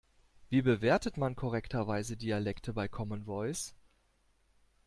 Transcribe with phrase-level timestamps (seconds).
[0.49, 3.75] Wie bewertet man korrekterweise Dialekte bei Common Voice?